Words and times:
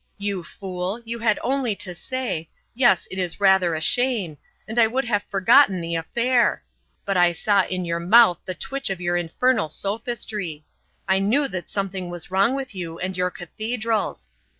You 0.17 0.43
fool! 0.43 0.99
you 1.05 1.19
had 1.19 1.37
only 1.43 1.75
to 1.75 1.93
say, 1.93 2.49
'Yes, 2.73 3.07
it 3.11 3.19
is 3.19 3.39
rather 3.39 3.75
a 3.75 3.81
shame,' 3.81 4.39
and 4.67 4.79
I 4.79 4.89
should 4.89 5.05
have 5.05 5.21
forgotten 5.21 5.79
the 5.79 5.93
affair. 5.95 6.63
But 7.05 7.17
I 7.17 7.33
saw 7.33 7.65
on 7.71 7.85
your 7.85 7.99
mouth 7.99 8.39
the 8.43 8.55
twitch 8.55 8.89
of 8.89 8.99
your 8.99 9.15
infernal 9.15 9.69
sophistry; 9.69 10.65
I 11.07 11.19
knew 11.19 11.47
that 11.49 11.69
something 11.69 12.09
was 12.09 12.31
wrong 12.31 12.55
with 12.55 12.73
you 12.73 12.97
and 12.97 13.15
your 13.15 13.29
cathedrals. 13.29 14.29